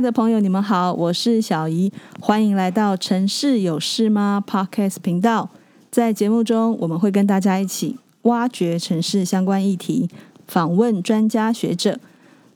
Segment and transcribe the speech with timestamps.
[0.00, 5.50] 的朋友，你们好，我是小怡，欢迎来到《城市有事吗》Podcast 频道。
[5.90, 10.08] 在节目中，我们会跟大家一起挖掘城市相关议题，
[10.46, 11.98] 访问专家学者，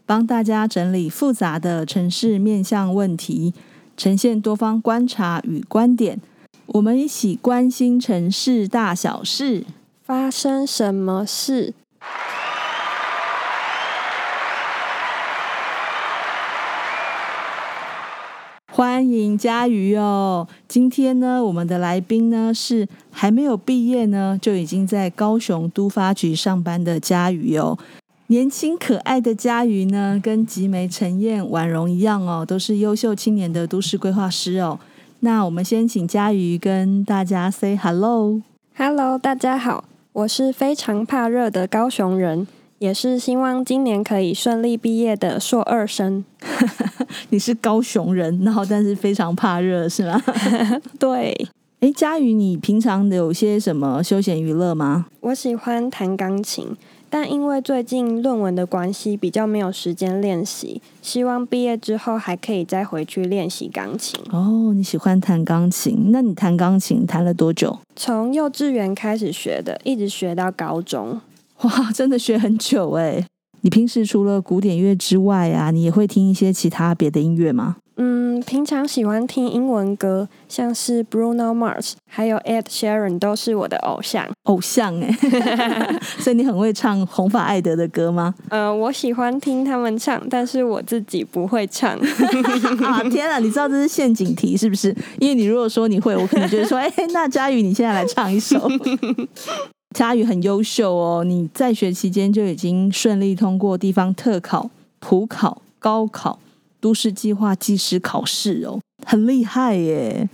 [0.06, 3.52] 帮大家整理复杂的城市面向问题，
[3.96, 6.20] 呈现多方观察与观点。
[6.66, 9.64] 我们一起关心城市大小事，
[10.04, 11.74] 发生什么事？
[18.74, 20.48] 欢迎家瑜哦！
[20.66, 27.78] 今天呢，我们的来宾呢是还没有毕业呢，就已经在高雄都发局上班的家瑜哦。
[28.28, 34.80] 年轻可爱的家瑜呢，跟吉梅、陈燕、婉容一样哦，都是优秀青年的都市规划师哦。
[35.20, 38.40] 那我们先请家瑜跟大家 say hello。
[38.74, 42.46] Hello，大家好，我是非常怕热的高雄人。
[42.82, 46.24] 也是希望今年可以顺利毕业的硕二生。
[47.30, 50.20] 你是高雄人，然后但是非常怕热，是吗？
[50.98, 51.46] 对。
[51.78, 55.06] 哎，佳宇，你平常有些什么休闲娱乐吗？
[55.20, 56.76] 我喜欢弹钢琴，
[57.08, 60.82] 但因为最近论文的关系，比较没有时间练习。
[61.00, 64.18] 希望毕业之后还可以再回去练习钢琴。
[64.32, 66.10] 哦，你喜欢弹钢琴？
[66.10, 67.78] 那你弹钢琴弹了多久？
[67.94, 71.20] 从幼稚园开始学的，一直学到高中。
[71.62, 73.24] 哇， 真的学很久哎！
[73.62, 77.76] 你平时除了古典乐之外啊，你也会听一些其他别的音乐吗？
[77.96, 84.26] 嗯，平常喜欢听英文歌，像是 Bruno Mars，还有 Ed Sheeran 都是我的偶像。
[84.44, 85.14] 偶像哎，
[86.18, 88.34] 所以你很会唱红发艾德的歌吗？
[88.48, 91.92] 呃，我喜欢听他们唱，但是我自己不会唱。
[92.82, 94.88] 啊天啊，你知道这是陷阱题是不是？
[95.20, 98.58] 因为你如果说你会，我可能觉得说，哎，那佳宇你现在来唱一首。
[100.02, 104.68] 家瑜很优秀哦，你在学期间就已经顺利通过地方特考、
[104.98, 106.40] 普考、高考、
[106.80, 110.28] 都市计划技师考试哦，很厉害耶！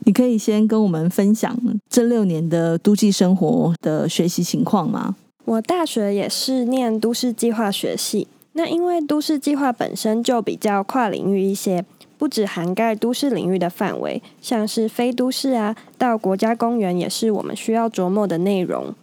[0.00, 5.16] 你可以先跟我们分享这六年的都计生活的学习情况吗？
[5.46, 11.82] 我大学也是念都市计划学系，那因为都市计划本身就比较跨领域一些，
[12.18, 18.94] 不只涵盖都市领域的范围，像是非都市啊，到国家公园也是我们需要琢磨的内容。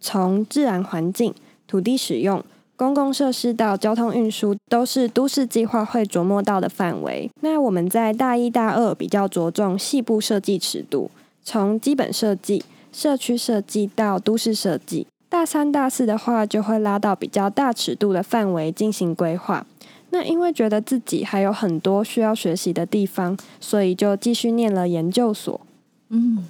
[0.00, 1.34] 从自然环境、
[1.66, 2.44] 土地使用、
[2.76, 7.30] 公共设施到交通运输，都是都市计划会琢磨到的范围。
[7.40, 11.10] 那我们在大一、大二比较着重细部设计尺度，
[11.42, 15.06] 从基本设计、社区设计到都市设计。
[15.28, 19.66] 大三、大四的话，就会拉到比较大尺度的范围进行规划。
[20.10, 25.60] 那因为觉得自己还有很多需要学习的地方，所以就继续念了研究所。
[26.08, 26.48] 嗯，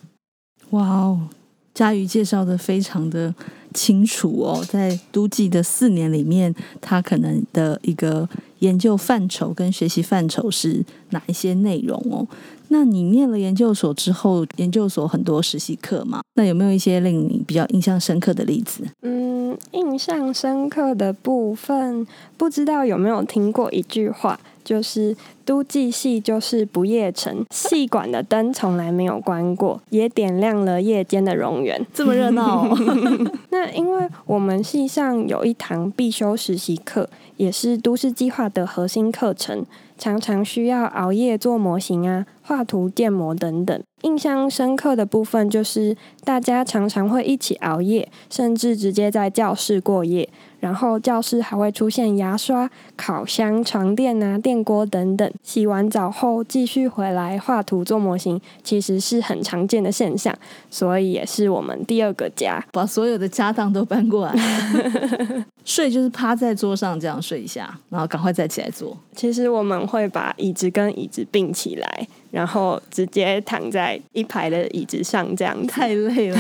[0.71, 1.29] 哇哦。
[1.79, 3.33] 家瑜介绍的非常的
[3.73, 8.29] 清楚哦，在都记的四年里面，他可能的一个
[8.59, 12.27] 研究范畴跟学习范畴是哪一些内容哦？
[12.71, 18.83] 那你念了研究所之后，研究所很多实习课嘛，那有没有一些令你比较印象深刻的例子？
[19.03, 22.05] 嗯，印象深刻的部分，
[22.37, 24.41] 不知道有没有听过一句话。
[24.69, 32.79] 就是都计系就是不夜城，戏馆的灯从来没有关过，也点亮了夜间的荣园，这么热闹哦。
[33.49, 37.09] 那因为我们系上有一堂必修实习课，
[37.39, 39.65] 也是都市计划的核心课程，
[39.97, 43.83] 常常需要熬夜做模型啊、画图、建模等等。
[44.03, 50.29] 印象深刻的部分就是大家常常会一起熬夜，甚至直接在教室过夜。
[50.61, 55.31] 然后教室还会出现牙刷、烤箱、床垫啊、电锅等等。
[55.43, 60.35] 洗完澡后继续回来画图做模型，其实是很常见的现象，
[60.71, 64.35] 所以也是我们第二个家，把所有的家当都搬过来。
[65.69, 68.97] 睡就是趴在桌上这样睡一下，然后赶快再起来做。
[69.15, 72.09] 其实我们会把椅子跟椅子并起来。
[72.31, 76.39] 然后直接躺在一排的椅子上， 这样太累了。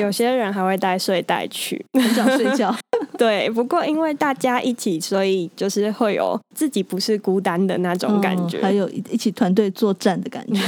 [0.00, 2.74] 有些人还会带睡袋去，很想睡觉。
[3.18, 10.62] 对，不过因为大家一起，所以就是会有自己不是孤单的那种感觉，嗯、还有一起团队作战的感觉。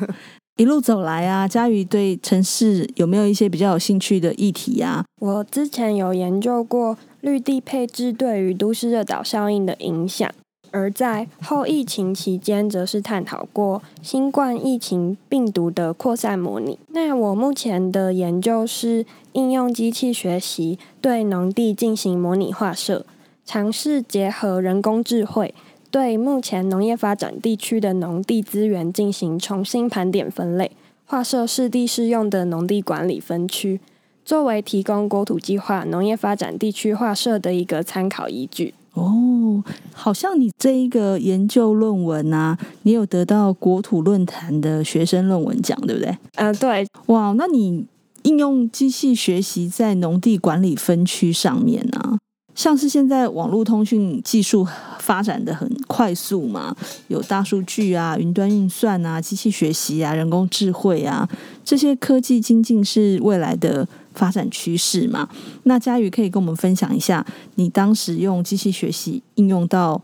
[0.56, 5.04] 一路走来啊，佳瑜对城市有没有一些比较有兴趣的议题啊？
[5.20, 6.96] 我之前有研究过
[7.26, 10.32] 绿地配置对于都市热岛效应的影响。
[10.70, 16.78] 而在后疫情期间，则是探讨过新冠疫情病毒的扩散模拟。
[16.92, 23.04] 那我目前的研究是应用机器学习对农地进行模拟画设，
[23.44, 25.52] 尝试结合人工智慧，
[25.90, 30.70] 对目前农业发展地区的农地资源进行重新盘点分类，
[31.04, 33.80] 画设适地适用的农地管理分区，
[34.26, 38.74] 作为提供国土计划农业发展地区划设的一个参考依据。
[38.92, 39.32] 哦。
[39.46, 39.64] 哦，
[39.94, 46.10] 好像你这一个研究论文啊，你有得到国土论坛的学生论文奖，对不对？
[46.34, 46.86] 嗯、呃，对。
[47.06, 47.86] 哇，那你
[48.24, 52.18] 应用机器学习在农地管理分区上面呢、啊？
[52.56, 54.66] 像是现在网络通讯技术
[54.98, 56.74] 发展的很快速嘛，
[57.08, 61.28] 有大数据啊、云端运算啊、机器学习啊、人工智慧啊，
[61.62, 65.28] 这些科技精进是未来的发展趋势嘛。
[65.64, 67.24] 那嘉宇可以跟我们分享一下，
[67.56, 70.02] 你当时用机器学习应用到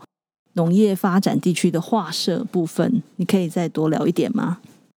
[0.53, 4.59] 农业发展地区的画设部分，你可以再多聊一点吗？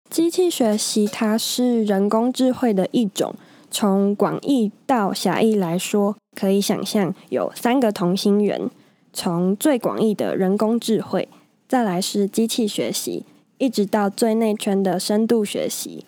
[0.09, 3.35] 机器学习它是人工智慧的一种。
[3.69, 8.69] 从广义到狭义来说，可以想象有三个同心圆。
[9.11, 11.29] 从最广义的人工智慧，
[11.67, 13.25] 再来是机器学习，
[13.59, 16.05] 一直到最内圈的深度学习。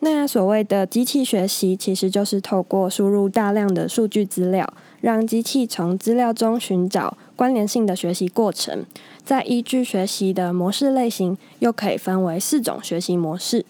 [0.00, 4.70] 那所谓的机器学习，其实就是透过输入大量的数据资料，
[5.00, 8.84] 让机器从资料中寻找关联性的学习过程。
[9.24, 13.64] 再依据学习的模式类型，又可以分为四种学习模式，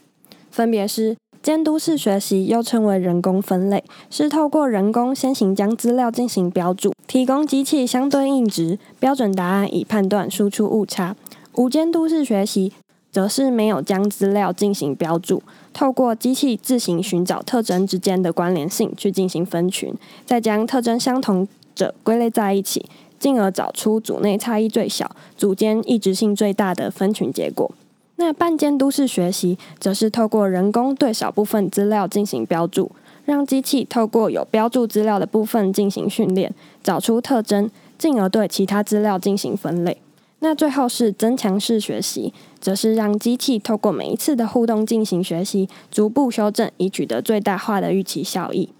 [0.50, 1.16] 分别是。
[1.42, 11.14] 监督式学习又称为人工分类，是透过人工先行将资料进行标注，提供机器相对应值标准答案以判断输出误差。
[11.54, 12.72] 无监督式学习
[13.12, 15.42] 则是没有将资料进行标注，
[15.72, 19.94] 透过机器自行寻找特征之间的关联性去进行分群，
[20.24, 22.84] 再将特征相同者归类在一起，
[23.18, 27.70] 进而找出组内差异最小、组间异质性最大的分群结果。
[28.16, 32.90] 那半监督式学习则是透过人工对少部分资料进行标注，
[33.24, 36.52] 让机器透过有标注资料的部分进行训练，
[36.82, 39.98] 找出特征，进而对其他资料进行分类。
[40.40, 48.70] 那最后是增强式学习，则是让机器透过每一次的互动进行学习，逐步修正，以取得最大化的预期效益。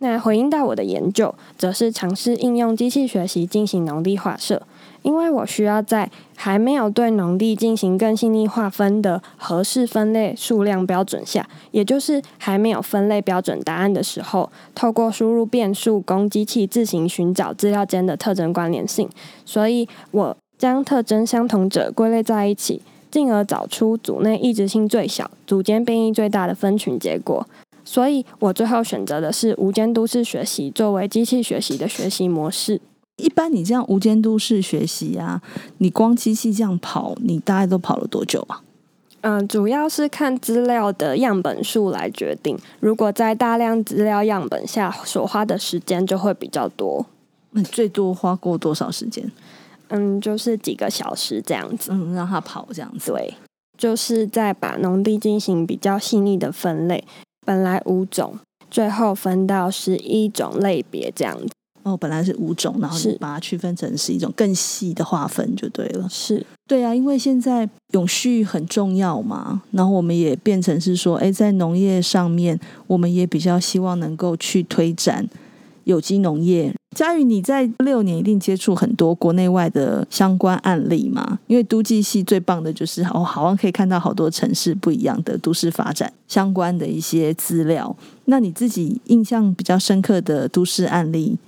[0.00, 4.62] 那回应到我的研究，则是尝试应用机器学习进行农地划设。
[5.02, 19.08] 因为我需要在还没有对农地进行更细腻划分的合适分类数量标准下，也就是还没有分类标准答案的时候，透过输入变数供机器自行寻找资料间的特征关联性。
[19.44, 27.46] 所以我将特征相同者归类在一起，进而找出组内异质性最小、组间变异最大的分群结果。
[27.84, 32.80] 所以我最后选择的是无监督式学习作为机器学习的学习模式。
[33.18, 35.42] 一般你这样无监督式学习啊，
[35.78, 38.62] 你光机器这样跑，你大概都跑了多久啊？
[39.20, 42.56] 嗯、呃，主要是看资料的样本数来决定。
[42.78, 47.04] 如果在大量资料样本下所花的时间就会比较多。
[47.50, 49.30] 你最多花过多少时间？
[49.88, 51.90] 嗯，就是几个小时这样子。
[51.92, 53.10] 嗯，让它跑这样子。
[53.10, 53.34] 对，
[53.76, 57.02] 就是在把农地进行比较细腻的分类，
[57.44, 58.38] 本来五种，
[58.70, 61.48] 最后分到十一种类别这样子。
[61.82, 66.06] 哦，本来是五种，然后你把它区分成是一种更细的划分就对了。
[66.10, 75.26] 是，对啊，因为现在永续很重要嘛，然后我们也变成是说，哎，在农业上面，我们也比较希望能够去推展
[75.84, 76.74] 有机农业。
[76.96, 81.38] 佳宇，你在六年一定接触很多国内外的相关案例嘛？
[81.46, 87.94] 因为都计系最棒的就是，哦，好像可以看到好多城市不一样的都市发展相关的一些资料。
[88.24, 91.38] 那你自己印象比较深刻的都市案例？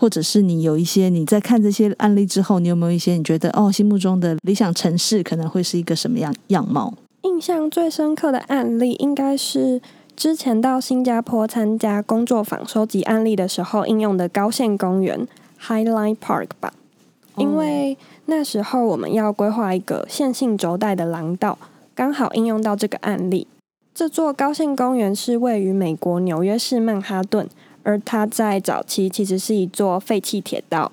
[0.00, 6.94] 或者是你有一些你在看这些案例之后，你有没有一些你觉得哦，心目中的理想城市可能会是一个什么样样貌？
[7.22, 9.82] 印象最深刻的案例应该是
[10.14, 15.26] 之前到新加坡参加工作坊收集案例的时候应用的高线公园
[15.60, 16.72] Highline Park 吧。
[17.36, 21.58] 因为那时候我们要规划一个线性轴带的廊道，
[21.96, 23.48] 刚好应用到这个案例。
[23.92, 27.48] 这座高线公园是位于美国纽约市曼哈顿。
[27.82, 30.92] 而它在早期其实是一座废弃铁道。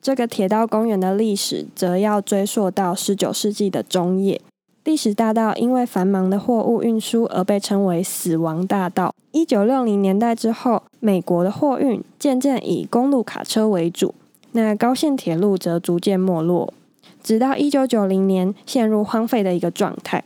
[0.00, 4.40] 这个铁道公园的历史则要追溯到十九世纪的中叶。
[4.84, 9.14] 历史大道因为繁忙的货物运输而被称为“死亡大道”。
[9.32, 14.14] 一九六零年代之后，美国的货运渐渐以公路卡车为主，
[14.52, 16.72] 那高线铁路则逐渐没落，
[17.22, 20.24] 直到一九九零年陷入荒废的一个状态。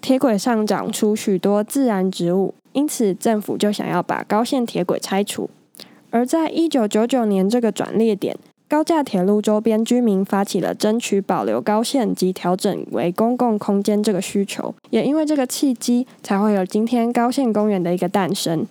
[0.00, 2.54] 铁轨上长出许多自然植物。
[2.72, 5.48] 因此，政府就想要把高线铁轨拆除。
[6.10, 8.36] 而在一九九九年这个转捩点，
[8.68, 14.74] 高架铁路周边居民发起了争取保留高线及调整为公共空间这个需求。
[14.90, 18.66] 也因为这个契机，才会有今天高线公园的一个诞生。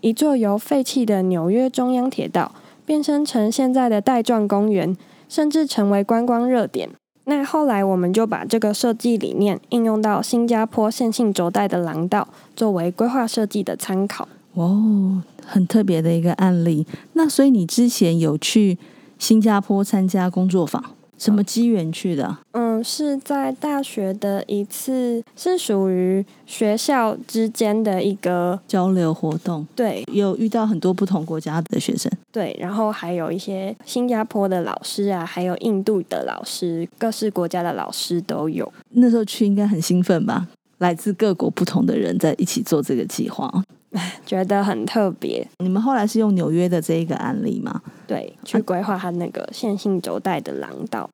[0.00, 2.52] 一座由废弃的纽约中央铁道
[2.84, 4.96] 变身成现在的带状公园，
[5.28, 6.90] 甚至成为观光热点。
[7.24, 14.28] 那后来我们就把这个设计理念应用到新加坡线性轴带的廊道，作为规划设计的参考。
[14.54, 16.86] 哦，很特别的一个案例。
[17.14, 18.78] 那所以你之前有去
[19.18, 20.82] 新加坡参加工作坊。
[21.16, 22.36] 什么机缘去的？
[22.50, 29.64] 嗯，是在大学的一次，是属于学校之间的一个交流活动。
[29.76, 32.10] 对，有遇到很多不同国家的学生。
[32.32, 38.70] 对，然后还有一些新加坡的老师啊，还有印度的老师，各式国家的老师都有。
[38.90, 40.48] 那时候去应该很兴奋吧？
[40.84, 43.50] 来自各国不同的人在一起做这个计划，
[44.26, 45.46] 觉得很特别。
[45.60, 47.80] 你们后来是用纽约的这一个案例吗？
[48.06, 51.08] 对，去规划它那个线性轴带的廊道。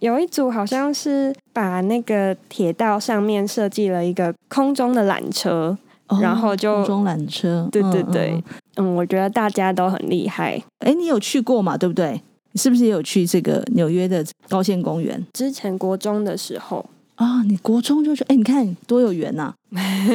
[0.00, 7.68] 有一组好像是把那个铁道上面设计了一个空中的缆车，哦、然后就空中缆车。
[7.70, 8.42] 对对对，
[8.74, 10.60] 嗯，嗯，我觉得大家都很厉害。
[10.80, 11.78] 哎，你有去过嘛？
[11.78, 12.20] 对不对？
[12.50, 15.24] 你是不是也有去这个纽约的高线公园？
[15.32, 16.84] 之前国中的时候
[17.22, 18.24] 啊、哦，你国中就去？
[18.24, 19.54] 哎，你看多有缘呐、啊！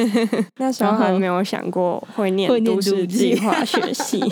[0.58, 4.22] 那时候还没有想过会念都市计划学系。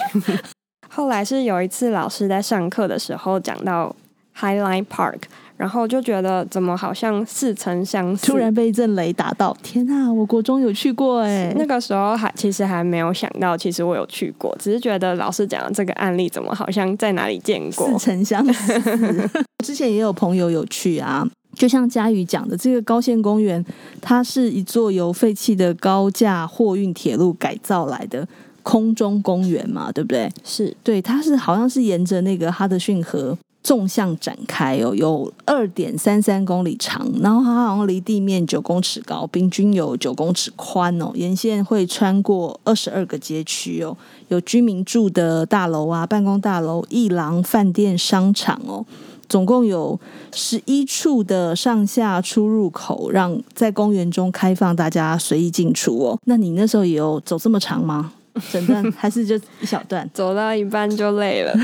[0.89, 3.95] 后来是有一次老师在上课的时候讲到
[4.39, 5.21] Highline Park。
[5.59, 10.13] 然后就觉得怎么好像似曾相识，突然被一阵雷打到，天啊！
[10.13, 18.79] 我国中有去过哎，那个时候还其实还没有想到，其实我有去过，只是觉得老师讲的这个案例怎么好像在哪里见过，似曾相识。
[19.65, 23.65] 之前也有朋友有去啊，就像佳宇讲的，这个高线公园，
[24.01, 28.29] 它是一座由废弃的高架货运铁路改造来的
[28.63, 30.31] 空中公园嘛，对不对？
[30.45, 33.37] 是对，它是好像是沿着那个哈德逊河。
[33.63, 41.11] 纵向展开哦，有二点三三公里长，然后它好像离地面九公尺高，平均有九公尺宽哦。
[41.15, 43.97] 沿线会穿过二十二个街区哦，
[44.29, 48.87] 有居民住的大楼啊，办公大楼、一廊、饭店、商场哦，
[49.29, 49.99] 总共有
[50.33, 56.19] 十一处的上下出入口，让在公园中开放大家随意进出哦。
[56.25, 58.13] 那你那时候也有走这么长吗？
[58.53, 60.09] 整段还是就一小段？
[60.13, 61.55] 走到一半就累了，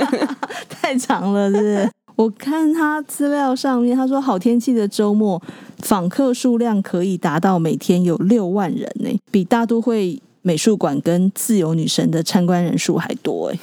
[0.68, 1.90] 太长了，是不是？
[2.16, 5.40] 我看他资料上面，他说好天气的周末，
[5.78, 13.58] 访客数量可以达到每天有六万人呢，比大都会美术馆跟自由女神的参观人数还多哎。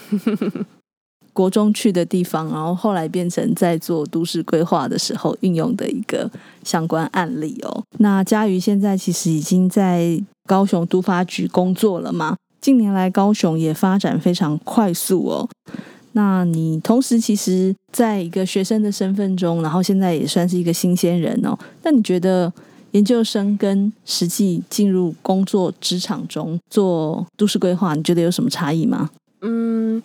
[1.36, 6.32] 国中去的地方，然后后来变成在做都市规划的时候运用的一个
[6.63, 7.84] 相关案例哦。
[7.98, 12.38] 那佳瑜现在其实已经在高雄都发局工作了吗？
[12.62, 15.50] 近年来，高雄也发展非常快速哦。
[16.13, 21.58] 那你同时其实在一个学生的身份中，然后现在也算是一个新鲜人哦。
[21.84, 22.51] 那你觉得
[22.92, 29.10] 研究生跟实际进入工作职场中做都市规划，你觉得有什么差异吗？
[29.42, 30.01] 嗯，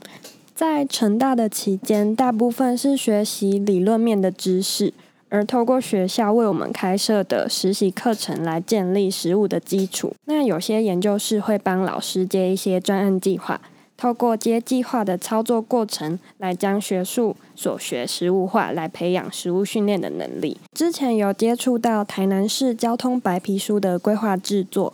[0.60, 4.92] 在成大的期间，大部分是学习理论面的知识。
[5.30, 10.14] 而透过学校为我们开设的实习课程来建立实务的基础。
[10.26, 13.58] 那有些研究室会帮老师接一些专案计划，
[13.96, 20.58] 透过接计划的操作过程来将学术所学实务化，来培养实务训练的能力。
[20.74, 24.92] 之前有接触到台南市交通白皮书的规划制作。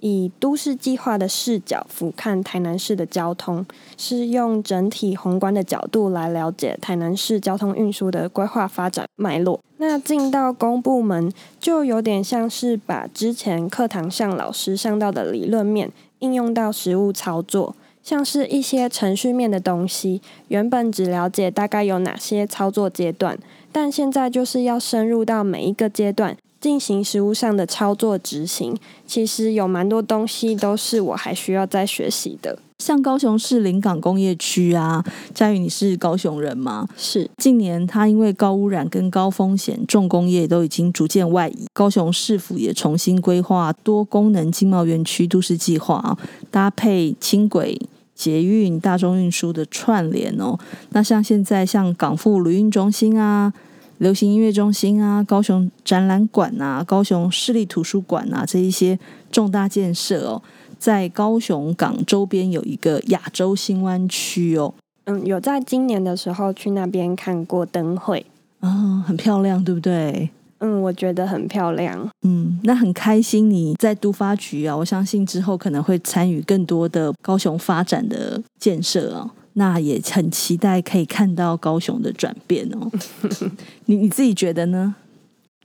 [0.00, 3.64] 以都市计划的视角俯瞰台南市的交通，
[3.96, 9.60] 是用整体宏观的角度来了解台南市交通运输的规划发展脉络。
[9.78, 23.38] 那进到公部门，就有点像是把之前课堂上老师上到的理论面应用到实务操作，像是一些程序面的东西，原本只了解大概有哪些操作阶段，
[23.70, 26.36] 但现在就是要深入到每一个阶段。
[26.60, 32.58] 进行实物上的操作执行，其实有蛮多东西都是我还需要再学习的。
[32.78, 36.86] 像高雄市临港工业区啊，佳宇，你是高雄人吗？
[36.96, 37.30] 是。
[37.38, 41.66] 近年它因为高污染跟高风险，重工业都已经逐渐外移。
[41.72, 46.18] 高雄市府也重新规划多功能经贸园区都市计划啊，
[46.50, 47.80] 搭配轻轨、
[48.14, 50.58] 捷运、大众运输的串联哦。
[50.90, 53.52] 那像现在像港富旅运中心啊。
[53.98, 58.98] 流行音乐中心啊，高雄展览馆啊，高雄市立图书馆啊，这一些
[59.32, 60.42] 重大建设哦，
[60.78, 64.74] 在高雄港周边有一个亚洲新湾区哦。
[65.04, 68.26] 嗯，有在今年的时候去那边看过灯会
[68.60, 70.28] 啊，哦，很漂亮，对不对？
[70.58, 72.08] 嗯，我觉得很漂亮。
[72.22, 79.30] 嗯，那很开心你在都发局啊，我相信之后可能会参与更多的高雄发展的建设哦。
[79.58, 82.90] 那也很期待可以看到高雄的转变哦。
[83.86, 84.94] 你你自己觉得呢？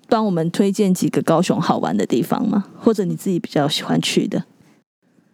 [0.07, 2.65] 帮我们推荐几个高雄好玩的地方吗？
[2.79, 4.45] 或者你自己比较喜欢去的？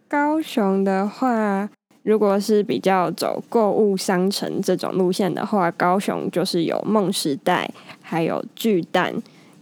[0.08, 1.70] 高雄的话，
[2.02, 7.70] 如果是比较走购物商城这种路线的话，高雄就是有梦时代，
[8.02, 9.14] 还有巨蛋，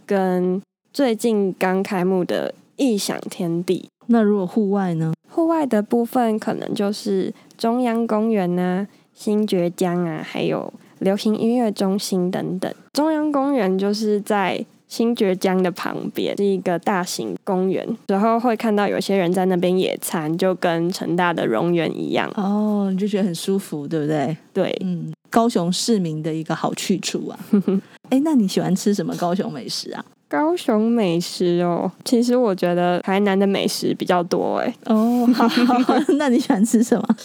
[0.07, 0.59] 跟
[0.91, 3.87] 最近刚开幕的异想天地。
[4.07, 5.13] 那如果户外呢？
[5.29, 7.31] 户外的部分可能就是。
[7.57, 12.71] 中央公园呐、啊，新崛江啊，还有流行音乐中心等等。
[12.93, 17.85] 中央公园就是在新崛江的旁边，是一个大型公园。
[18.07, 22.31] 然后会看到有些人在那边野餐，就跟成大的榕园一样。
[22.35, 24.37] 哦，你就觉得很舒服，对不对？
[24.53, 27.39] 对，嗯，高雄市民的一个好去处啊。
[28.09, 30.05] 哎，那你喜欢吃什么高雄美食啊？
[30.29, 34.73] 高雄美食哦，其实我觉得台南的美食比较多哎。
[34.85, 37.15] 哦，好，好，那你喜欢吃什么？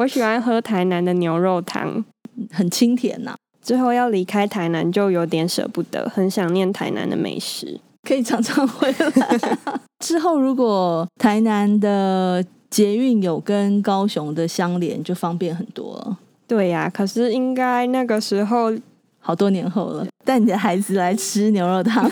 [0.00, 2.02] 我喜欢喝台南的牛肉汤，
[2.50, 3.36] 很清甜呐、啊。
[3.62, 9.38] 之后要离开台南，就有点舍不得，很想念台南的美食，可以常常回来。
[10.00, 16.16] 之后如果台南的捷运有跟高雄的相连，就方便很多了。
[16.48, 18.72] 对呀、啊，可是应该那个时候。
[19.20, 22.10] 好多年后了，带你的孩子来吃牛肉汤。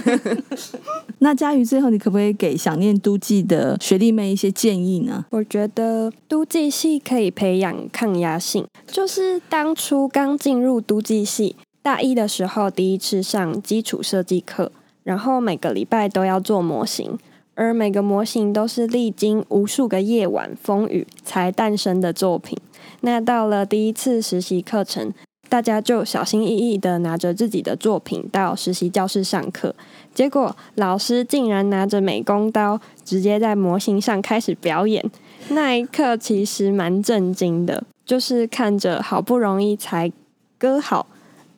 [1.21, 5.25] 那佳瑜，最后你可不可以给想念都记的学弟妹一些建议呢？
[5.31, 8.65] 我觉得都记系可以培养抗压性。
[8.87, 14.71] 就是当初刚进入都记系，大一的时候第一次上基础设计课，
[15.03, 17.19] 然后每个礼拜都要做模型，
[17.55, 22.57] 而每个模型都是历经无数个夜晚风雨才诞生的作品。
[23.00, 25.12] 那到了第一次实习课程。
[25.49, 29.75] 大家就小心翼翼的拿着自己的作品到实习教室上课，
[30.14, 35.05] 结果老师竟然拿着美工刀直接在模型上开始表演。
[35.49, 40.12] 那一刻其实蛮震惊的，就是看着好不容易才
[40.59, 41.07] 割好、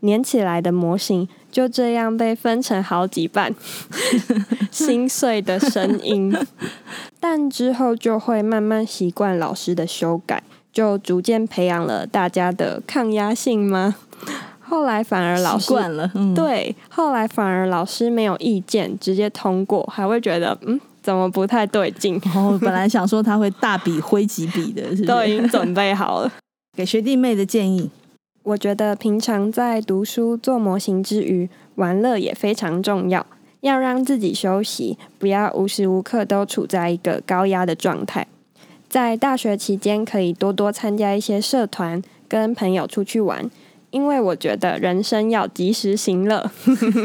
[0.03, 3.53] 粘起来的模型，就这样被分成好几半，
[4.71, 6.33] 心碎的声音。
[7.19, 10.43] 但之后就会慢慢习惯老师的修改。
[10.73, 13.97] 就逐渐培养了大家的抗压性吗？
[14.61, 22.17] 后来反而老师惯了，嗯，对，后来反而老师没有意见，直接通过，还会觉得嗯，怎么不太对劲？
[22.37, 24.83] 哦，本来想说他会大笔挥几笔的？
[25.05, 26.33] 都已经准备好了。
[26.77, 27.91] 给学弟妹的建议，
[28.45, 33.27] 我觉得平常在读书做模型之余，玩乐也非常重要，
[33.63, 38.29] 要让自己休息，不要无时无刻都处在一个高压的状态。
[38.91, 43.49] 在大学期间，可以多多参加一些社团，跟朋友出去玩。
[43.93, 46.49] 因为我觉得人生要及时行乐，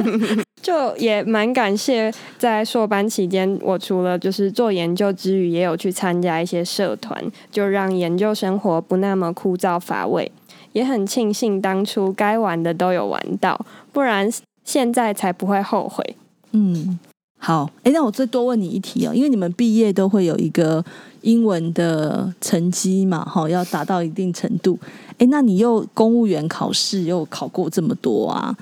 [0.62, 10.32] 就也蛮感谢在硕班期间，我除了就是做研究之余，也有去参加一些社团，就让研究生活不那么枯燥乏味。
[10.74, 14.30] 也很庆幸当初该玩的都有玩到，不然
[14.64, 16.16] 现在才不会后悔。
[16.52, 17.00] 嗯。
[17.38, 20.84] 好，哎，那我再多问你一题哦，因为你们毕业都会有一个
[21.26, 24.80] 英文的成绩嘛，哈，要达到一定程度。
[25.18, 28.56] 哎，那你又公务员考试又考过这么多啊，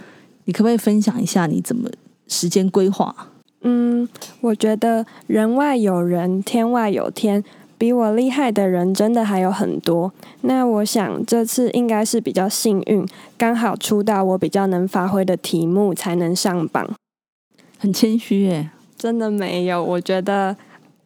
[0.45, 1.89] 你可不可以分享一下你怎么
[2.27, 3.13] 时间规划？
[3.61, 4.07] 嗯，
[4.41, 7.43] 我觉得人外有人，天外有天，
[7.77, 10.11] 比我厉害的人真的还有很多。
[10.41, 13.05] 那我想这次应该是比较幸运，
[13.37, 16.89] 刚好出到我比较能发挥的题目，才能上榜。
[17.79, 20.55] 很谦虚耶，真的没有，我觉得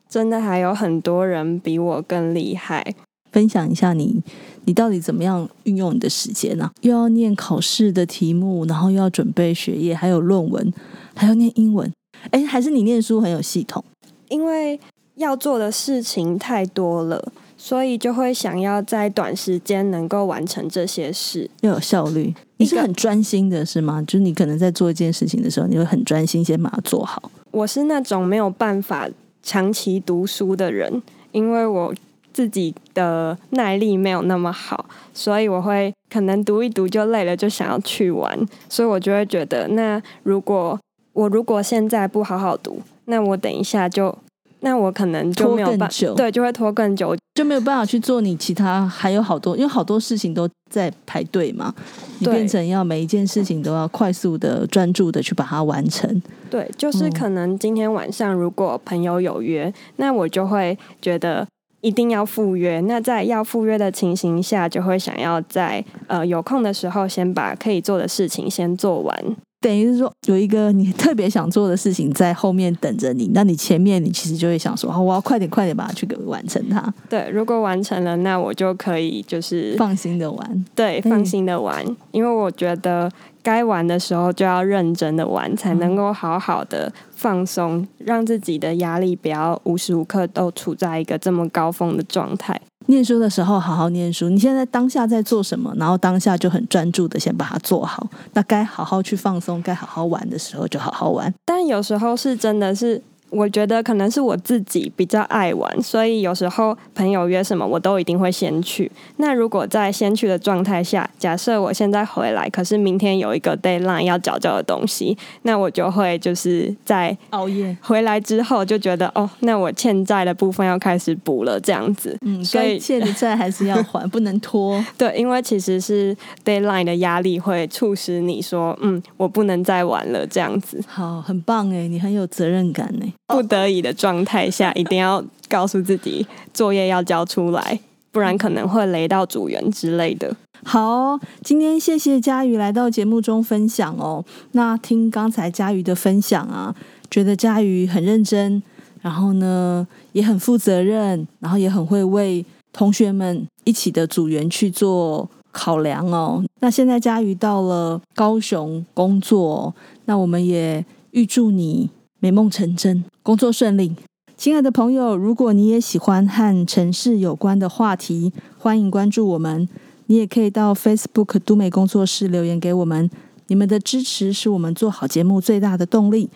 [0.10, 2.96] 真的还有很多人比我更厉害。
[3.32, 4.22] 分享一下你，
[4.66, 6.72] 你到底怎么样运用你的时间呢？
[6.82, 10.74] 又要念考试的题目，然后又要准备学业，还有论文，
[11.16, 11.92] 还要念英文。
[12.32, 13.84] 哎，还是你念书很有系统？
[14.30, 14.80] 因为
[15.16, 17.32] 要做的事情太多了。
[17.60, 22.32] 所以就会想要在短时间能够完成这些事，要有效率。
[22.58, 24.00] 你是很专心的，是吗？
[24.04, 27.32] 就是你可能在做一件事情的时候，你会很专心，先把它做好。
[27.50, 29.10] 我是那种没有办法
[29.48, 31.94] 长期读书的人，因为我
[32.34, 38.38] 自己的耐力没有那么好，所以我会可能读一读就累了，就想要去玩。
[38.68, 40.78] 所以我就会觉得，那如果
[41.14, 44.14] 我如果现在不好好读，那我等一下就。
[44.62, 51.72] 那我可能就没有办法，对，就会拖更久，就没有办法去做你其他还有好多，因为好多事情都在排队嘛，
[52.18, 56.20] 你变成要每一件事情都要快速的、专注的去把它完成。
[56.50, 61.48] 对，就是可能今天晚上如果朋友有约，那我就会觉得
[61.82, 62.80] 一定要赴约。
[62.82, 69.16] 那在要赴约的情形下，就会想要在呃有空的时候先把可以做的事情先做完。
[69.60, 76.94] 等于是说，有一个你特别想做的事情在后面等着你，那你前面你其实就会想说，好，我要快点快点把它去给完成它。
[77.10, 80.66] 对，如果完成了，那我就可以就是放心的玩。
[80.76, 92.62] 对，放心的玩，嗯，因为我觉得该玩的时候就要认真的玩，才能够好好的放松，让自己的压力不要无时无刻都处在一个这么高峰的状态。
[92.88, 95.74] 念书的时候好好念书，你现在当下在做什么？
[95.78, 98.08] 然后当下就很专注的先把它做好。
[98.34, 101.34] 那该好好去放松，该好好玩的时候就好好玩。
[101.46, 108.90] 但有时候是真的是我觉得可能是我自己比较爱玩，所以有时候朋友约什么，我都一定会先去。
[109.18, 122.18] 那如果在先去的状态下，假设我现在回来，可是明天有一个 deadline 要交交的东西，那我就会就是在熬夜回来之后就觉得哦，那我欠债的部分要开始补了，这样子。
[122.22, 124.84] 嗯，所以欠的债还是要还，不能拖。
[124.98, 130.82] 对，因为其实是 deadline 的压力会促使你说，嗯，我不能再玩了，这样子。
[130.88, 133.12] 好，很棒哎，你很有责任感哎。
[133.28, 137.80] 不得已的状态下，一定要告诉自己作业要交出来，
[138.12, 140.36] 不然可能会雷到组员之类的。
[140.64, 144.24] 好，今天谢谢佳瑜来到节目中分享哦。
[144.54, 146.74] 那听刚才佳瑜的分享啊，
[147.12, 148.62] 觉得佳瑜很认真，
[149.02, 156.44] 然后呢也很负责任，然后也很会为同学们一起的组员去做考量哦。
[156.62, 161.90] 那现在佳瑜到了高雄工作，那我们也预祝你。
[162.20, 163.96] 美梦成真，工作顺利。
[164.36, 169.68] 亲爱的朋友，如果你也喜欢和城市有关的话题，欢迎关注我们。
[170.06, 173.10] 你也可以到 Facebook 都美工作室留言给我们。
[173.48, 176.30] 你们的支持是我们做好节目最大的动力。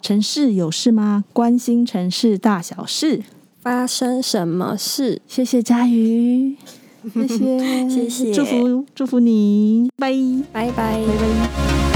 [0.00, 1.24] 城市有事吗？
[1.32, 3.22] 关心城市大小事，
[3.60, 5.20] 发生什么事？
[5.26, 6.56] 谢谢佳瑜，
[7.12, 10.12] 谢谢，谢谢，祝福祝福你，拜
[10.52, 11.87] 拜拜拜拜。